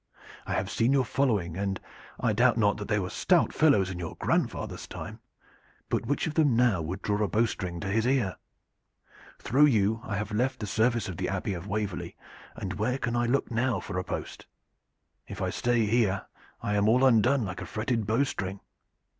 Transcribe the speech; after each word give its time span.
I 0.47 0.53
have 0.53 0.71
seen 0.71 0.93
your 0.93 1.05
following, 1.05 1.55
and 1.55 1.79
I 2.19 2.33
doubt 2.33 2.57
not 2.57 2.77
that 2.77 2.87
they 2.87 2.97
were 2.97 3.11
stout 3.11 3.53
fellows 3.53 3.91
in 3.91 3.99
your 3.99 4.15
grandfather's 4.15 4.87
time; 4.87 5.19
but 5.89 6.07
which 6.07 6.25
of 6.25 6.33
them 6.33 6.55
now 6.55 6.81
would 6.81 7.03
draw 7.03 7.21
a 7.23 7.27
bow 7.27 7.45
string 7.45 7.79
to 7.81 7.87
his 7.87 8.07
ear? 8.07 8.37
Through 9.37 9.67
you 9.67 10.01
I 10.03 10.15
have 10.17 10.31
left 10.31 10.59
the 10.59 10.65
service 10.65 11.07
of 11.07 11.17
the 11.17 11.29
Abbey 11.29 11.53
of 11.53 11.67
Waverley, 11.67 12.15
and 12.55 12.73
where 12.79 12.97
can 12.97 13.15
I 13.15 13.27
look 13.27 13.51
now 13.51 13.79
for 13.79 13.99
a 13.99 14.03
post? 14.03 14.47
If 15.27 15.39
I 15.39 15.51
stay 15.51 15.85
here 15.85 16.25
I 16.63 16.75
am 16.75 16.89
all 16.89 17.05
undone 17.05 17.45
like 17.45 17.61
a 17.61 17.65
fretted 17.67 18.07
bow 18.07 18.23
string." 18.23 18.59